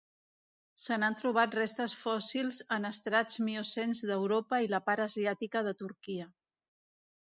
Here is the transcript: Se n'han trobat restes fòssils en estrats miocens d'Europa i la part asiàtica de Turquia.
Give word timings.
Se 0.85 0.95
n'han 1.03 1.17
trobat 1.19 1.57
restes 1.59 1.93
fòssils 1.99 2.59
en 2.79 2.91
estrats 2.91 3.39
miocens 3.51 4.03
d'Europa 4.11 4.63
i 4.67 4.75
la 4.77 4.85
part 4.91 5.09
asiàtica 5.09 5.67
de 5.71 5.81
Turquia. 5.85 6.33